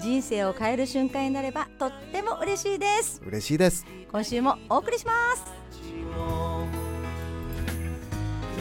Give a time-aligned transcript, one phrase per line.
[0.00, 3.20] 人生を変える瞬間になればとっても嬉しいです。
[3.24, 3.86] 嬉しいです。
[4.10, 5.44] 今週もお送りします。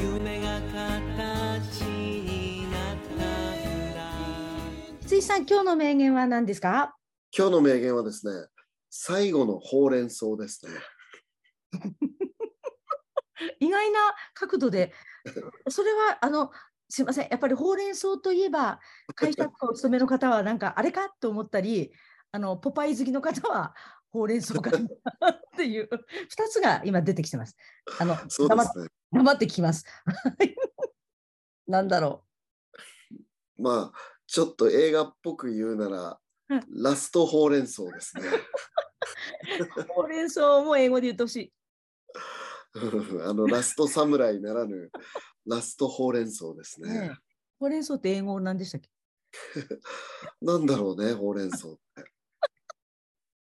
[0.01, 3.25] 夢が形になった
[3.95, 4.11] ら
[5.05, 6.95] ついさん今日の名言は何ですか？
[7.35, 8.33] 今日の名言はですね
[8.89, 10.71] 最後のほうれん草ですね。
[13.59, 13.99] 意外な
[14.33, 14.93] 角度で、
[15.69, 16.51] それはあの
[16.93, 18.79] すいません、やっぱりほうれん草といえば、
[19.15, 21.91] 会社お勤めの方は、なんかあれかと思ったり、
[22.31, 23.73] あのポパイ好きの方は、
[24.11, 24.77] ほうれん草かな
[25.31, 27.57] っていう、2つが今出てきてます。
[27.99, 29.85] あのそうで黙っすね黙って聞きます。
[31.65, 32.25] なんだろ
[33.57, 41.53] まあちょっと映画っぽく言うならうんラストほうれん草ですねう、 ほうれん草も英語で言ってほしい。
[43.25, 44.91] あのラスト侍ならぬ
[45.45, 46.89] ラストほうれん草ですね。
[46.89, 47.15] ねえ
[47.59, 48.89] ほうれん草って英語なんでしたっけ？
[50.41, 51.79] なんだろうねほうれん草って。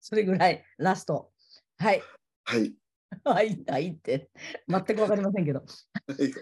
[0.02, 1.32] それぐらい、ラスト。
[1.78, 2.02] はい。
[2.44, 2.76] はい。
[3.24, 4.32] はい、はいって、
[4.68, 6.34] 全くわかりませんけど、はい。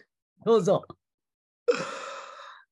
[0.44, 0.84] どうぞ。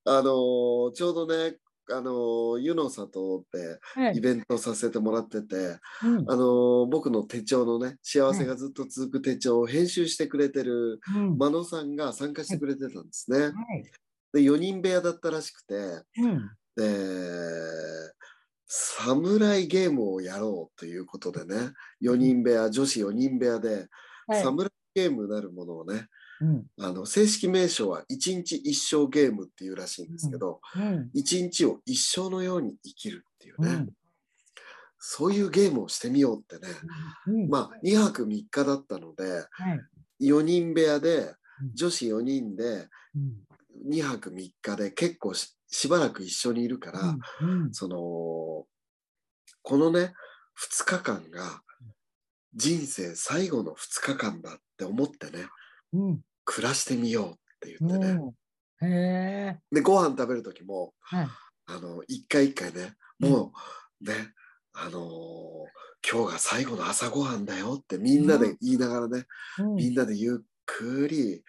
[0.05, 1.57] あのーちょうどね、
[1.91, 4.17] あのー湯の里ではい。
[4.17, 5.55] イベントさせてもらってて、
[6.03, 6.31] うん。
[6.31, 11.37] あのー僕の手帳のね、幸せがずっと続く手帳を編集してくれてるうん。
[11.37, 13.39] 真野さんが参加してくれてたんですね。
[13.39, 13.53] はい。
[14.33, 15.75] で、4人部屋だったらしくて、
[16.17, 16.49] うん。
[16.75, 18.13] で、
[18.67, 23.87] 侍ゲームをやろうということでね、4人部屋、女子4人部屋で、
[24.27, 24.43] はい。
[24.43, 26.07] 侍ゲームなるものをね、
[26.41, 26.65] うん。
[26.79, 31.09] あの正式名称は一日一生ゲームっていうらしいんですけど、うん。
[31.13, 33.89] 一日を一生のように生きるっていうね、うん。
[34.97, 36.73] そういうゲームをしてみようってね、
[37.27, 37.49] うん。
[37.49, 39.39] まあ2泊3日だったのでは
[40.19, 40.25] い。
[40.25, 41.75] 4人部屋でうん。
[41.75, 43.91] 女子4人でうん。
[43.91, 46.99] 2泊3日で結構ししばらく一緒にいるから、
[47.41, 47.73] うん。
[47.73, 48.65] その
[49.61, 50.13] このね
[50.81, 51.61] 2日間が
[52.55, 55.45] 人生最後の2日間だって思ってね。
[55.93, 56.21] うん。
[56.45, 58.19] 暮らしてみようって言ってね、
[58.81, 58.87] うん。
[58.87, 61.27] へえでご飯食べる時もはい。
[61.67, 63.51] あの一回一回ねも
[64.01, 64.33] うね、
[64.73, 65.09] あのー
[66.09, 69.25] 今日が最後の朝ごはんだよってみんなで言いながらね、
[69.59, 69.75] うん。
[69.75, 71.43] みんなでゆっくり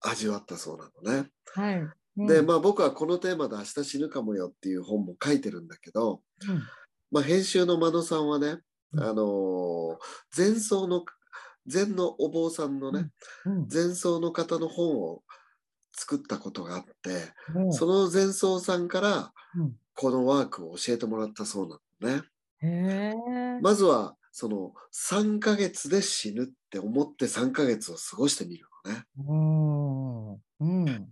[0.00, 1.30] 味わったそうなのね。
[1.54, 1.76] はい。
[2.16, 2.26] うん。
[2.26, 6.62] でまあ僕はこのテーマで「明日死ぬかもよ」っていう本も書いてるんだけど、うん。
[7.12, 8.62] まあ、編集の真野さんはね、うん
[8.98, 9.96] あのー
[10.36, 11.04] 前奏の
[11.66, 13.10] 禅のお坊さんのね、
[13.46, 13.68] うん。
[13.72, 15.22] 前奏の方の本を
[15.94, 17.72] 作ったことがあって、うん。
[17.72, 19.72] その前奏さんからうん。
[19.94, 21.78] このワークを教えてもらったそうな
[22.10, 22.22] のね。
[23.60, 29.04] まずはその3ヶ月で死ぬって思って3ヶ月を過ごしてみるのね。
[29.18, 31.08] うんうん。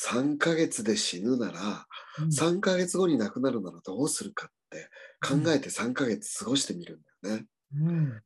[0.00, 1.86] 3ヶ月で死ぬなら
[2.30, 4.88] 3ヶ月後に亡くなるならどうするかって
[5.20, 7.46] 考えて3ヶ月過ごしてみるんだよね。
[7.74, 8.22] うん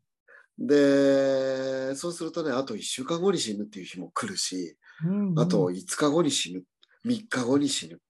[0.59, 6.63] で、そうするとね、あと1週間後に死ぬっていう日も来るし、うんあと5日後に死ぬ、
[7.05, 8.01] 3日後に死ぬ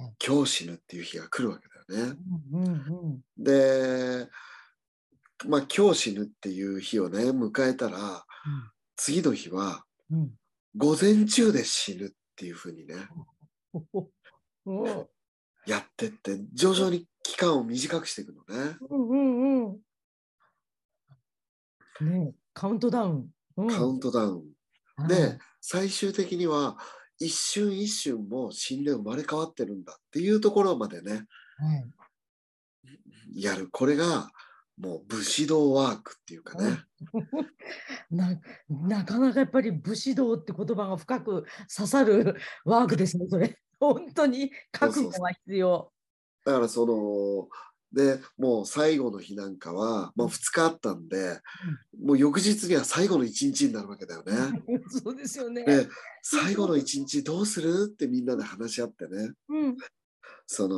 [0.00, 2.18] うん、今日死ぬっていう日が来るわけだよね。
[2.52, 4.28] うんうんで、
[5.46, 8.24] まあ今日死ぬっていう日をね、迎えたら、
[8.96, 10.30] 次の日はうんうん
[10.76, 12.96] 午前中で死ぬっていうふうにね、
[15.68, 18.76] やってって、徐々に期間を短くしていくのね。
[18.90, 19.78] うんうんうん
[22.00, 24.34] ねえカウントダウンうんカウントダウン。
[24.34, 26.76] はいで、最終的には
[27.18, 31.84] 一瞬一瞬も死んで生まれ変わってるんだっていうところまでね、はい
[33.34, 33.68] やる。
[33.70, 34.28] これが
[34.78, 36.78] もう武士道ワークっていうかね。
[38.10, 41.44] ななかなかやっぱり武士道って言葉が深く
[41.74, 43.58] 刺さるワークですね、それ。
[43.80, 45.92] 本当に覚悟が必要。
[46.44, 47.48] だからその、
[47.94, 51.40] で、もう最後の日なんかは、まあ2日あったんで、
[52.02, 54.32] もう翌日には最後の一日になるわけだよね。
[54.88, 55.64] そうですよね。
[55.64, 55.88] で、
[56.22, 59.32] 最後の一日どうするってみんなで話し合ってね。
[59.48, 59.76] うん
[60.46, 60.76] その、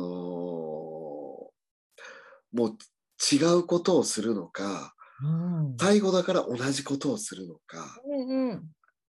[2.53, 2.77] もう
[3.35, 5.27] 違うことをするのか、う
[5.73, 8.63] ん最後だから同じことをするのか、うんうん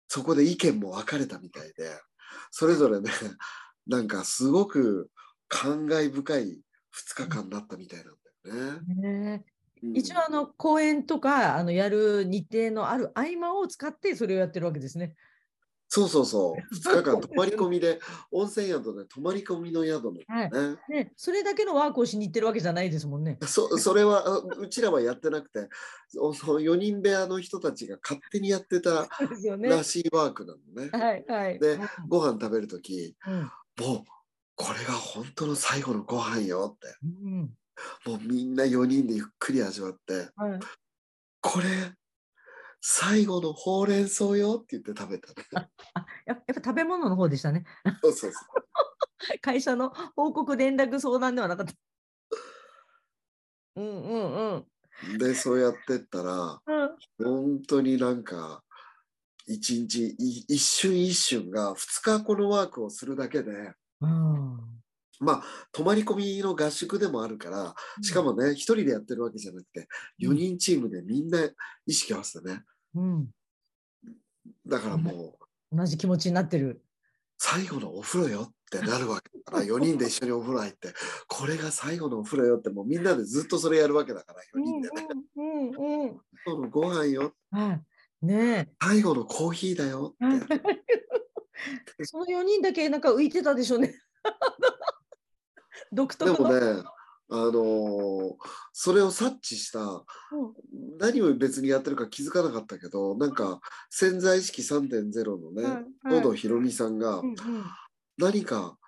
[0.08, 1.98] そこで意見も分かれたみたいで、
[2.50, 3.10] それぞれね、
[3.86, 5.10] なんかすごく
[5.48, 6.60] 感慨深い
[6.94, 9.44] 2日間だったみたいなんだよね。
[9.94, 15.16] 一応あの公演とかあのやる日程のある合間を使ってそれをやってるわけですね。
[15.94, 16.62] そうそうそう。
[16.74, 18.00] 2日間泊まり込みで、
[18.30, 20.78] 温泉宿で泊まり込みの宿なんだよね。
[20.88, 23.38] ね、それだけのワークをしに行ってるわけじゃないですもんね。
[23.46, 25.68] そそれはあうちらはやってなくて、
[26.08, 29.06] そその4人部屋の人たちが勝手にやってた。
[29.58, 30.88] らしいワークなのね。
[30.92, 31.58] はいはい。
[31.58, 34.11] でうんご飯食べるとき、うんもう
[34.54, 37.50] これが本当の最後のご飯よって、うん
[38.04, 40.60] もうみんな4人でゆっくり味わって、はい
[41.40, 41.66] これ、
[42.80, 45.34] 最後のほうれん草よって言って食べたね。
[45.94, 47.64] あややっぱ食べ物の方でしたね。
[48.00, 49.38] そうそうそう。
[49.42, 51.72] 会社の報告連絡相談ではなかった。
[53.76, 54.64] うんうん
[55.10, 55.18] うん。
[55.18, 58.62] で、そうやってったら、うん本当になんか、
[59.46, 63.74] 一日、い一瞬一瞬が2日このワークをするだけで、うん
[65.20, 69.86] まあ、泊まり込みの合宿でもあるから、しかもね、一人でやってるわけじゃなくて、
[70.20, 71.38] 4人チームでみんな
[71.86, 72.62] 意識合わせてね。
[72.94, 73.28] うん、
[74.66, 75.36] だからも
[75.72, 76.82] う、同じ気持ちになってる。
[77.38, 80.92] 最後のお風呂よってなるわけだから、 4人で一緒にお風呂入って、
[81.28, 85.06] これが最後のお風呂よって、もうみんなでずっとそれやるわけだから、4人でね。
[85.36, 86.20] うんうんうん。
[86.44, 87.80] 最後のご飯よ、は
[88.22, 88.26] い。
[88.26, 90.38] ね最後のコーヒーだよえ。
[90.38, 90.46] って。
[92.04, 93.94] その4人だけなんか浮いてたでしょうね。
[95.92, 96.48] 独で特の。
[96.48, 96.82] もね、
[97.30, 98.36] あのー
[98.74, 100.04] それを察知した、うん
[100.98, 103.60] 何を別にやってるか気づかなかったけど、なんか
[103.90, 107.36] 潜在意識3.0のね、はい野戸ひろみさんがうんうん
[108.18, 108.78] 何か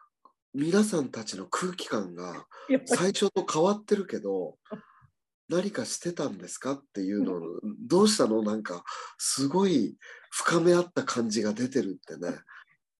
[0.53, 2.47] 皆さんたちの空気感が
[2.87, 4.56] 最初と変わってるけど、
[5.49, 7.41] 何かしてたんですかっていうのを、
[7.87, 8.43] どうしたの？
[8.43, 8.85] なんか
[9.19, 9.97] すごい
[10.31, 12.38] 深め合った感じが出てるってね。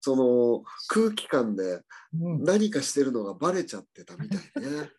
[0.05, 1.81] その空気感で
[2.21, 4.91] うん何かしてるのがバレちゃってたみたいね。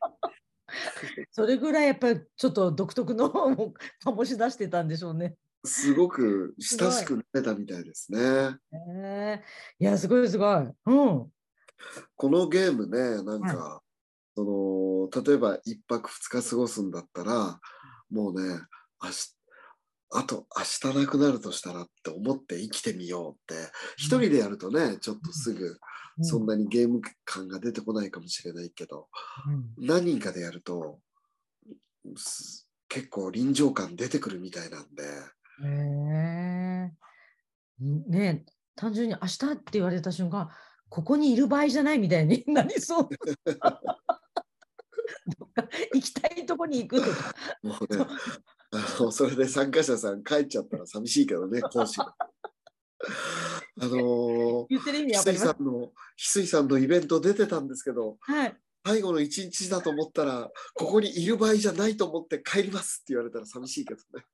[1.31, 3.73] それぐらいやっぱりちょっと独特のを
[4.03, 5.37] 醸し出してたんでしょうね。
[5.63, 8.19] すごく親しくなれたみたいですね。
[8.19, 9.43] へえ
[9.77, 10.55] いや、すごいすごい。
[10.57, 11.31] うん。
[12.15, 13.83] このゲームね、なんか、
[14.35, 14.43] そ
[15.13, 17.59] の例えば1泊2日過ごすんだったら、
[18.09, 18.59] もうね、
[19.03, 19.34] 明日
[20.11, 25.77] あと明日なくなるとしたらって思って生きてみようって、一人でやるとね、ちょっとすぐ
[26.21, 29.07] そんなにゲーム感が出てこないかもしれないけど、
[29.47, 29.73] うん。
[29.85, 30.99] 何人かでやると、
[32.15, 35.07] す結構臨場感出てくるみたいなんで、へ
[35.67, 36.91] え
[37.79, 40.49] ねえ単純に明日って言われた瞬間、
[40.89, 43.09] ここにいる場合じゃないみたいになりそう。
[45.93, 47.33] 行きたいとこに行くとか。
[47.63, 48.05] もうね、
[48.77, 52.15] あのそれで参加者さん帰っちゃったら寂しいけどね、講師が。
[53.81, 55.17] あのー、言ってる意味翡。
[55.19, 58.55] 翠さんの、翡翠さんのイベント出てたんですけど、はい。
[58.85, 64.25] 最後の一日だと思ったら、ここにいる場合じゃないと思って帰りますって言われたら寂しいけどね。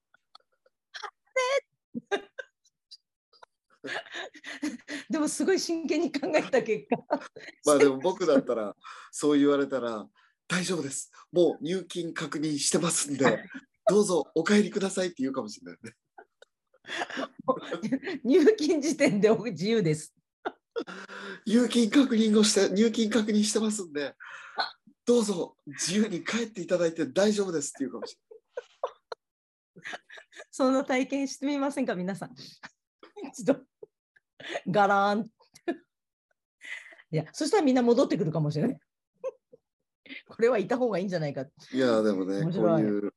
[5.10, 6.98] でもすごい真剣に考えた結果。
[7.66, 8.76] まあでも僕だったら、
[9.12, 10.08] そう言われたら、
[10.48, 11.12] 大丈夫です。
[11.32, 13.44] もう入金確認してますんで、
[13.92, 15.92] どうぞお帰りくださいって言うかもしれないね。
[18.24, 20.16] 入金時点で自由です。
[21.46, 24.16] 入金確認をして、入金確認してますんで、
[25.06, 28.18] どうぞ自由に帰っていただいて大丈夫ですって言うかもし
[30.52, 32.36] そんな体験してみませんか、皆さん。
[33.30, 33.60] 一度、
[34.68, 35.30] ガラーン。
[37.12, 38.80] いや、そしたらみんな戻ってくるかもしれない。
[40.30, 41.42] これはいた方がいいんじゃないか。
[41.42, 41.50] い。
[41.74, 43.14] いや、でもね、こういう、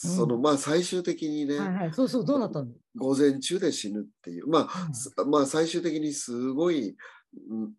[0.00, 2.68] その、まあ最終的にね、はいはい、そうそう、どうなったの？
[2.96, 6.96] 午前中で死ぬっていう、まあ、まあ最終的にすごい、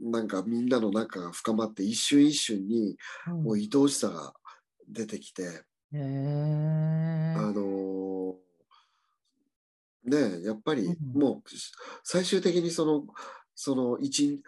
[0.01, 2.97] んなんかみんなの仲が深まって、一瞬一瞬に
[3.27, 3.43] うん。
[3.43, 4.33] もう愛おしさが
[4.89, 8.33] 出てきて、へえあのー
[10.05, 11.21] ねえやっぱりうん。
[11.21, 11.71] もうし
[12.03, 13.05] 最終的にその
[13.55, 14.39] その1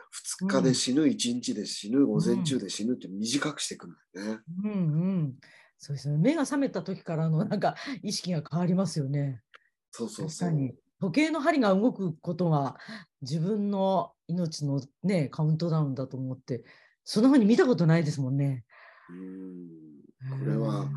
[0.42, 4.40] 2日で死ぬ、1日で死ぬ、午前中で死ぬって短くしていくんだよね。
[4.64, 5.36] うんうん。
[5.84, 6.18] そうですね。
[6.18, 9.42] 目が覚めた時からの なんか意識が変わりますよね。
[9.90, 10.52] そうそうそう。
[11.00, 12.78] 時計の針が動くことが
[13.22, 16.64] 自分の命のね、カウントダウンだと思って、
[17.04, 18.64] そんな風に見たことないですもんね。
[19.10, 20.88] うんこれは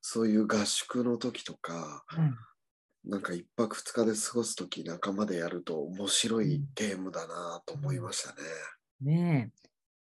[0.00, 3.10] そういう合宿の時とか、うん。
[3.10, 8.36] なんか1泊2日で過ごす時仲間でやると面白いゲームだなと思いましたね。
[9.00, 9.52] ね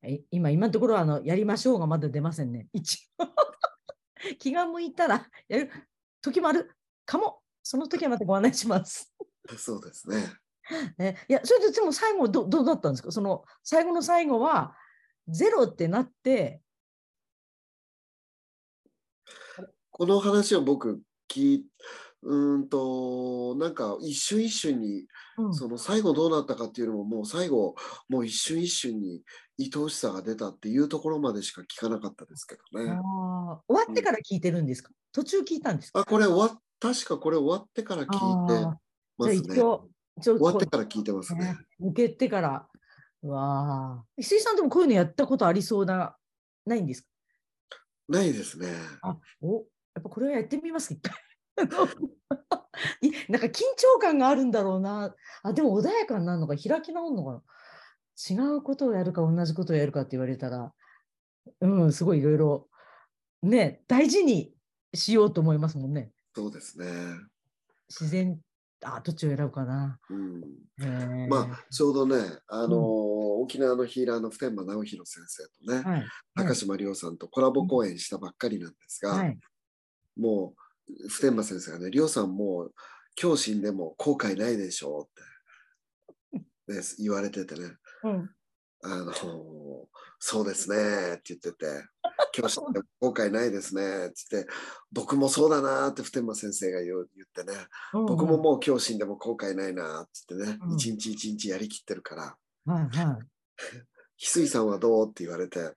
[0.04, 0.14] え。
[0.14, 2.70] え今、今のところはあのやりましょうがまだ出ませんね。
[2.72, 3.51] 一応。
[4.40, 5.72] 気が向いたらやる
[6.22, 6.72] 時もある
[7.06, 7.42] かも。
[7.64, 9.14] その時はまたご案内します。
[9.58, 10.34] そうですね。
[10.98, 13.12] ね、いや、それででも最後どどうだったんですか？
[13.12, 14.76] その最後の最後は
[15.28, 16.62] ゼロってなって、
[19.92, 21.66] この話を僕聞い
[22.24, 25.06] うーんとなんか一瞬一瞬に
[25.38, 27.76] うんその最後どうなったかっていうのももう最後
[28.10, 29.24] もう一瞬一瞬に
[29.60, 32.92] 愛おしさが出たっていうところまでしか聞かなかったですけどね。
[33.68, 36.00] 終わってから聞いてるんですか、途中聞いたんですか？
[36.00, 38.66] あこれ終わっ確かこれ終わってから聞いて
[39.18, 39.56] まあすね。
[40.24, 41.58] 終わってから聞いてますねね。
[41.80, 42.68] 抜けてから。
[43.24, 44.04] うわあ。
[44.18, 46.16] 石井さんでもこういうのやったことありそうな、
[46.66, 47.08] ないんですか？
[48.10, 48.68] ないですね。
[49.04, 49.62] あ、お、や
[50.00, 51.16] っぱこれはやってみます、一回。
[53.30, 55.16] なんか緊張感があるんだろうな。
[55.44, 57.44] あ、でも穏やかになるのか、開き直るのかな。
[58.30, 60.74] 違うことをやるか、同じことをやるかって言われたら、
[61.62, 62.70] うん、すごいいろいろ、
[63.42, 64.54] ね、大事に
[64.94, 66.12] しようと思いますもんね。
[66.36, 66.86] そうですね。
[67.90, 68.40] 自然、
[68.84, 70.00] あ、どっちを選ぶかな。
[70.10, 70.42] うん、
[70.80, 76.06] へーまあちょうどね、あのー沖縄のヒーラーの普天間直弘先生とね、はい。
[76.36, 79.40] 高島亮さんとコラボ公演したばっかりなんですが、はい。
[80.16, 80.61] もう
[81.10, 82.74] 普天間先生がね、亮さんもう
[83.22, 85.10] 今日死んでも後悔ないでしょ
[86.34, 88.30] うって、ね、言われててね、うん。
[88.84, 89.52] あのー
[90.24, 91.66] そうですねって言ってて、
[92.38, 94.52] 今日死んでも後悔ないですねって言って、
[94.92, 97.00] 僕もそうだなって普天間先生が言っ
[97.34, 97.58] てね、
[97.92, 100.76] 僕ももう今日死んでも後悔ないなって言ってね、うん。
[100.76, 102.36] 一日一日やりきってるから、
[102.68, 102.74] うん。
[102.74, 103.06] はいはい。
[103.06, 103.20] 翡
[104.20, 105.74] 翠さんはどうって言われて、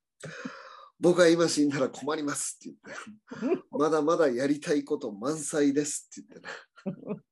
[1.04, 2.74] 僕は今死んだら困りますって
[3.38, 6.48] 言って、 まだまだやりたいこと満載ですって
[6.86, 7.22] 言ってね、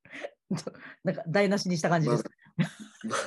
[1.03, 2.23] なんか台無しにした感じです
[3.03, 3.19] まだ。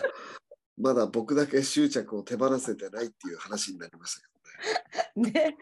[0.78, 4.28] ま まだ僕だけ執着を手放せてないっていう話になりました
[5.24, 5.56] けで、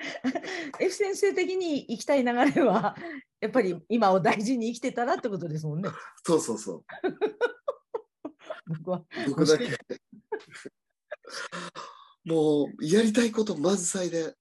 [0.78, 2.94] F 先生的に生きたい流れは、
[3.40, 5.84] やっぱり今を大事に生きてたらってことですもんね。
[5.84, 5.96] どね。
[6.24, 6.84] そうそうそう。
[8.66, 9.04] 僕は。
[9.28, 9.78] 僕だけ。
[12.24, 14.34] もうやりたいこと満載で、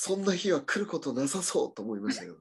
[0.00, 2.36] そんな日は来ることなさそうと思いましたけど。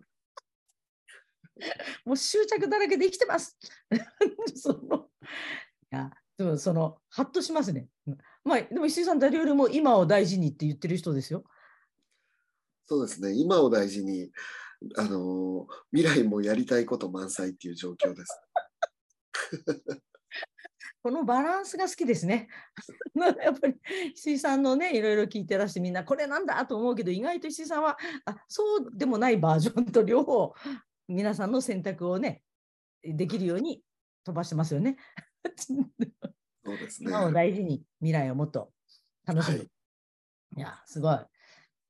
[2.06, 3.58] もう執着だらけで生きてます。
[4.56, 5.10] その
[5.92, 7.90] いやでもそのハッとしますね。
[8.06, 11.46] うんまあでも石井さん誰よりも今を大事にって言ってる人ですよ。
[12.86, 13.34] そうですね。
[13.34, 14.32] 今を大事に、
[14.96, 18.40] あの未来もやりたいこと満載っていう状況です。
[21.08, 22.50] このバランスが好きですね。
[23.16, 23.76] やっぱり
[24.14, 30.54] 石井さんのねいろいろ聞いてらしてみんなこれなんだと思うけど意外と石井さんはあそうでもないバージョンと両方
[31.08, 32.42] 皆さんの選択をね
[33.02, 33.82] できるように
[34.26, 34.98] 飛ばしてますよね。
[35.58, 37.10] そうですね。
[37.10, 38.74] 今を大事に未来をもっと
[39.26, 39.60] 楽しむ。
[39.60, 39.68] はい
[40.58, 41.20] い、やすごい。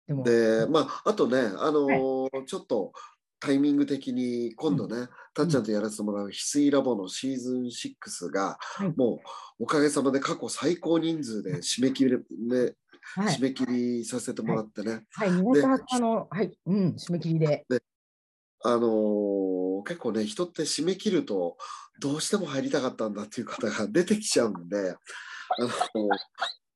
[0.06, 2.94] でもで、まあ、あとね、あのーちょっと
[3.40, 8.84] タイミング的に今度ね、たっちゃんとやらせてもらう翡翠ラボのシーズン6が、い。
[8.98, 9.20] も
[9.60, 12.74] うおかげさまで過去最高人数で締め切り、ね
[13.16, 13.36] はい。
[13.36, 17.66] 締め切りさせてもらってね、はい、2月20日の、はい、うん、締め切りで。
[18.64, 21.58] あのー結構ね、人って締め切ると、
[22.00, 24.96] どうしても入りたかったんだっていう方が出てきちゃうんで、
[25.58, 25.70] あの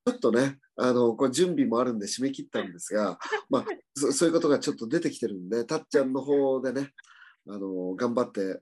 [0.07, 3.65] ょっとね、あのこれ準備もあるんで締め切ったんですが、まあ、
[3.95, 6.91] そそういうことがちょっと出てきてるんで、たっちゃんの方でね、
[7.47, 8.61] あの頑張って、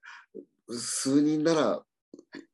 [0.70, 1.84] 数人なら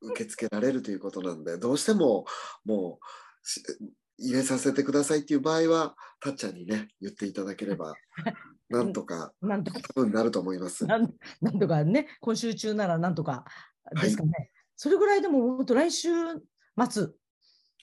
[0.02, 2.26] 受け付けられるということなんで、どうしても
[2.64, 3.62] もうし
[4.18, 7.96] 入れさせてくださいっていう場合は、たっちゃんにね、言っていただければ、
[8.70, 10.86] なんとかなんとか、なると思います。
[10.86, 13.46] なんなんとかね、今週中ならなんとか
[14.02, 14.52] ですかね。
[14.76, 16.10] それぐらいでも、本当来週
[16.90, 17.08] 末、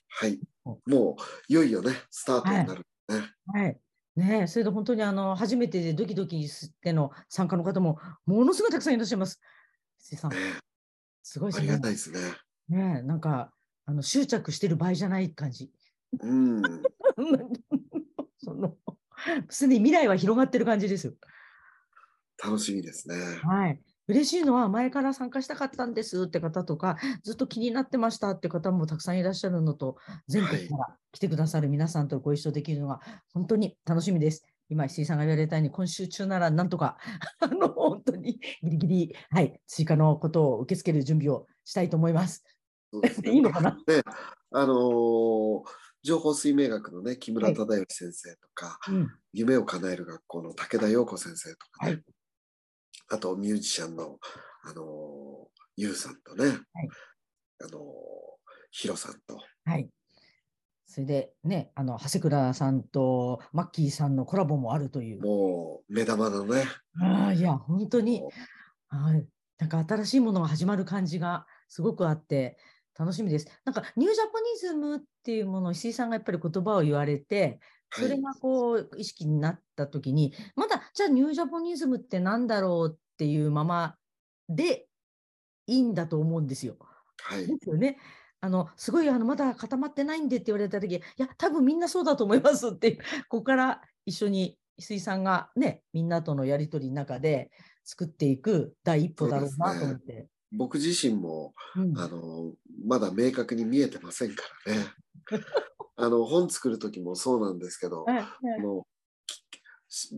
[0.09, 0.39] はい。
[0.63, 3.31] もう、いよいよね、スタートになるね。
[3.47, 3.79] はい。
[4.15, 9.41] ねえ、それで本当にあの初めてでドキドキしての参加の方もものすごいたくさんいらっしゃいます。
[11.23, 11.79] すごいですねありが。
[11.79, 12.19] たいですね。
[12.69, 13.51] ねえ、なんか
[13.85, 15.71] あの執着してる場合じゃない感じ。
[16.21, 16.61] うん。
[18.37, 18.77] その
[19.49, 21.13] すでに未来は広がってる感じですよ。
[22.43, 23.15] 楽しみですね。
[23.41, 23.81] はい。
[24.07, 29.95] 嬉しいのは前から参加したかったんですって方とか、ずっと気になってましたって方もたくさんいらっしゃるのと、
[30.27, 32.99] 全国から来てくださる皆さんとご一緒できるのが
[33.33, 34.45] 本当に楽しみです。
[34.69, 36.97] 今、石井さんが言われたように、今週中ならなんとか、
[37.39, 42.43] あの、本当にギリギリ、はい、追加のことを受け付ける準備をしたいと思います。
[43.13, 43.71] すね いいのかな？
[43.87, 44.01] ね、
[44.51, 45.63] あのー
[46.05, 49.07] 情報水明学のね、木村忠之先生とか、うん。
[49.31, 52.03] 夢を叶える学校の武田陽子先生とかね、はい
[53.13, 54.17] あとミュージシャンの、
[54.63, 54.85] あのー、
[55.77, 56.45] ゆうさんとね、
[57.63, 57.81] あのー、
[58.71, 59.87] ヒロさんと、はい。
[60.87, 65.21] それでね、あの、長谷倉さんとマッキーさんのコラボもあるという。
[65.21, 66.63] もう目玉のね、
[66.99, 68.23] ああ、いや、本当に。
[68.89, 69.27] はい、
[69.59, 72.57] なんか新しいものが始まる感じがすごくあって、
[72.97, 73.47] 楽しみです。
[73.63, 77.59] なんかニュージャポニズムっていうものを石井さんがやっぱり言葉を言われて、
[77.91, 83.95] それがこう意識になった時に、まだじゃあニュージャポニズムってなんだろうっていうまま
[84.49, 84.87] で
[85.67, 86.77] いいんだと思うんですよ。
[87.21, 87.47] はい。
[87.47, 87.97] ですよね。
[88.41, 92.97] あのすごいあのまだ固まってないんでって言われた時いや多分みんなそうだと思いますって
[93.29, 97.51] ここから一緒に石井さんがねみんなとのやり取りの中で
[97.85, 100.27] 作っていく第一歩だろうなと思って。
[100.55, 102.53] 僕自身も、うんあの、
[102.85, 104.85] まだ明確に見えてませんからね。
[105.95, 108.25] あの、本作る時もそうなんですけど、はいはい
[108.59, 108.92] あのき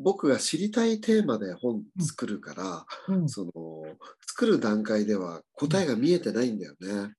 [0.01, 3.29] 僕が知りたいテーマで本作るから、うん。
[3.29, 3.51] その
[4.27, 7.13] 作る段階では答えが見えてないんだよね。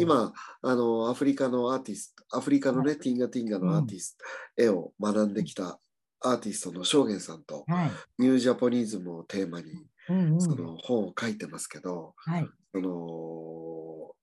[0.00, 4.18] 今あのアフリカのアーティストアフリカのね、ティンガティンガのアーティス
[4.56, 5.78] ト、絵を学んできた
[6.20, 7.90] アーティストの正元さんとはい。
[8.18, 10.40] ニュージャポニズムをテーマにうんうん。
[10.40, 12.48] その本を書いてますけど、はい。
[12.72, 14.14] その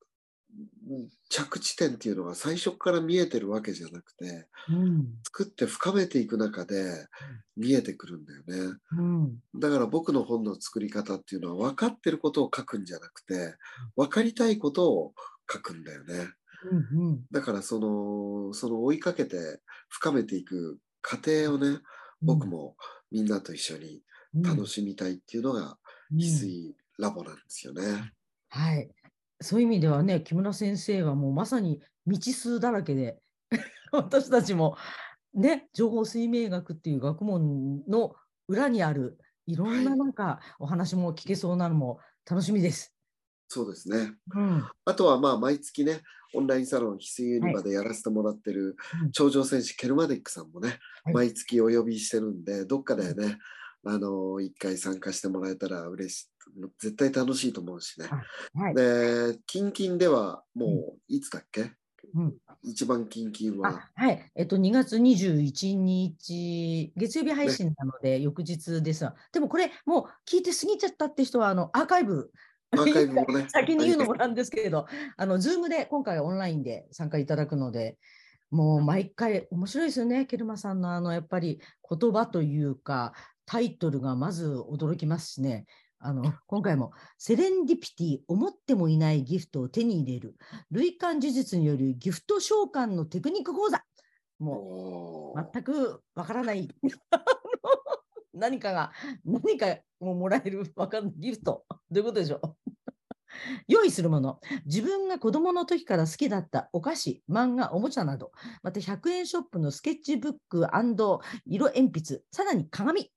[1.30, 7.08] 着地点っていうのが最初から見えてるわけじゃなくてうん作って深めていく中で
[7.58, 8.78] 見えてくるんだよね。
[8.98, 13.56] うんだから僕の本の作り方っていうのは分かってることを書くんじゃなくて
[13.96, 15.14] 分かりたいことを
[15.52, 16.28] 書くんだよね。
[16.94, 21.80] うんうんだからそのその追いかけて深めていく過程をね
[22.22, 22.76] 僕も
[23.12, 24.02] みんなと一緒に
[24.34, 25.78] 楽しみたいっていうのが
[26.12, 28.14] うん翡翠ラボなんですよね。
[28.50, 28.90] はい。
[29.42, 33.20] そういう意味ではね、木村先生はもうまさに未知数だらけで、
[33.92, 34.78] 私たちも
[35.34, 38.16] ね、情報水明学っていう学問の
[38.48, 42.00] 裏にあるいろんなはいなんかお話も聞けそうなのも
[42.30, 42.94] 楽しみです。
[43.48, 44.14] そうですね。
[44.34, 44.64] うん。
[44.86, 46.02] あとはまあ毎月ね
[46.34, 53.38] オンラインサロン翡翠ユニバでやらせてもらってるうん頂上戦士ケルマディックさんもね、はい毎月お呼びしてるんでどっかでね、
[53.86, 56.28] あの一回参加してもらえたら嬉しい
[56.80, 58.08] 絶対楽しいと思うしね。
[58.54, 58.76] はい。
[58.76, 61.72] で、キンキンではもういつだっけ、
[62.14, 64.32] うん一番キンキンはあはい。
[64.36, 69.16] えっと、2月21日、月曜日配信なので、翌日ですわ。
[69.32, 72.32] でもこれ、もう聞いて過ぎちゃったって人は、あの、アーカイブ、
[72.72, 77.98] アーカイブもね 先に言うのもなんですけれど、あの、 Zoom で今回はオンラインで参加いただくので、
[78.50, 83.14] もう毎回面白いですよね、ケルマさんのあの、やっぱり言葉というか、
[83.46, 85.66] タイトルがまず驚きますしね。
[86.00, 90.36] あの今回もセレンディピティ思ってもいないギフトを手に入れる。
[90.72, 93.82] 類感呪術によるギフト召喚のテクニック講座。
[94.40, 96.70] もう全くわからない。
[98.34, 98.92] 何かが
[99.24, 101.66] 何かをもらえるわかんないギフト。
[101.70, 102.56] どういうことでしょう。
[103.68, 104.40] 用意するもの。
[104.66, 108.32] 自分が子供の時から好きだったお菓子漫画おもちゃなど。
[108.64, 110.68] また100円ショップのスケッチブック
[111.46, 112.22] 色鉛筆。
[112.32, 113.12] さらに鏡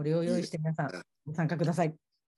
[0.00, 0.90] これを用意して皆さん
[1.26, 1.94] ご参加ください。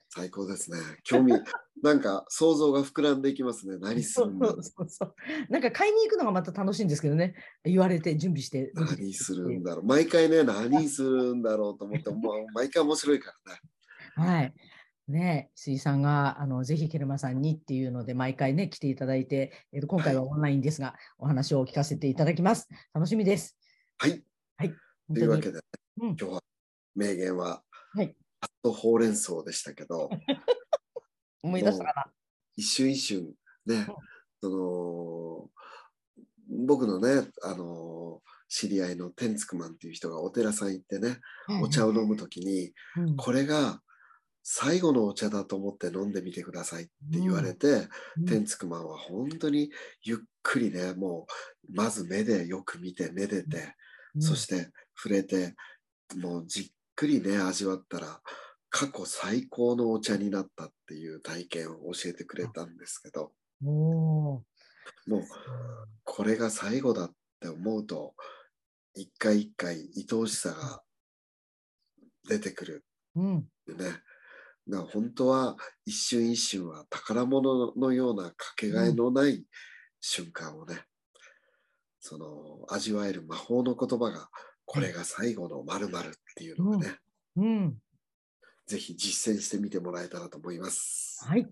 [0.08, 0.78] 最高ですね。
[1.04, 1.32] 興味、
[1.80, 3.78] なんか想像が膨らんでいきますね。
[3.78, 5.14] 何すそるんだうそうそう
[5.48, 9.84] なんか買いに行くのがまた楽しいんですけどね言われて準備して何するんだろう。
[9.84, 13.60] 毎回ね、何するんだろうと思って、 もう毎回面白いからね。
[14.16, 14.54] はい。
[15.06, 22.68] ねえ、水さんがあのぜひケルマさんにっていうので毎回ね来ていただいて、えっと今回はオンラインですが、お話を聞かせていただきます。
[22.92, 23.56] 楽しみです。
[23.98, 24.20] はい。
[24.56, 24.74] はい。
[25.14, 25.60] というわけで、
[26.00, 26.42] うん今日は
[26.94, 27.62] 名言は、
[27.94, 28.16] はい。
[28.40, 30.10] あとほうれん草でしたけど、
[31.42, 32.12] 思い出したかな。
[32.56, 33.34] 一瞬一瞬
[33.66, 33.86] ね、
[34.40, 35.50] その
[36.66, 41.18] 僕のね、あの知り合いのテンツクマンっていう人がお寺さん行ってね、
[41.62, 43.16] お茶を飲むときに、うん。
[43.16, 43.80] これが
[44.42, 48.24] 最後のお茶だと思って飲んでみてくださいって言われて、うん。
[48.26, 49.70] テンツクマンは本当に
[50.02, 51.26] ゆっくりね、も
[51.70, 53.74] うまず目でよく見て、めでて、
[54.14, 54.22] うん。
[54.22, 55.54] そして触れて、
[56.16, 58.20] もうじっくりね、味わったら、
[58.70, 63.32] 過去最高のお茶になったっていう体験を教えてくれたんですけど、
[65.06, 65.22] もう
[66.04, 68.14] これが最後だって思うと、
[68.94, 70.82] 一回一回愛おしさが
[72.28, 73.48] 出てくるうん。
[73.66, 73.84] よね。
[73.84, 74.02] だか
[74.68, 79.44] ら本当は一瞬一瞬は宝物のようなかけがえのない
[80.00, 80.84] 瞬間をね、
[82.00, 84.28] その味わえる魔法の言葉が
[84.72, 86.96] これが最後の〇〇っていうのがね、
[87.36, 87.76] うん。
[88.66, 91.22] ぜひ実践してみてもらえたらと思います。
[91.28, 91.46] はい。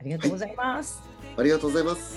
[0.00, 1.02] ありがとうございます。
[1.36, 2.16] ありがとうございます。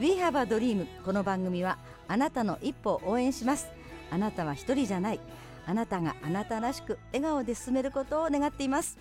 [0.00, 3.68] We have a dream この番組はあなたの一歩を応援します
[4.10, 5.20] あなたは一人じゃない
[5.66, 8.96] あなたがあなたらしく笑顔で進めることを願っています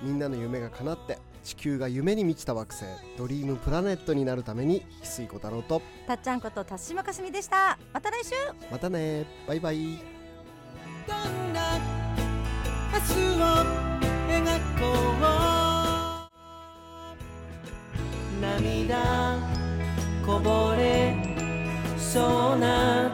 [0.00, 2.84] みんなの夢が叶って地球が夢に満ちた惑星
[3.16, 5.80] ドリームプラネットになるために翡翠小太郎と。
[6.06, 7.78] たっちゃんこと辰島かすみでした。
[7.90, 8.32] また来週。
[8.70, 9.24] またね。
[9.46, 9.98] バイバイ。
[11.06, 11.16] どん
[11.54, 11.78] な
[12.92, 13.44] 明日を
[14.28, 14.44] 描
[14.78, 14.84] こ
[15.14, 15.18] う。
[18.42, 19.38] 涙
[20.26, 21.16] こぼれ
[21.96, 23.10] そうな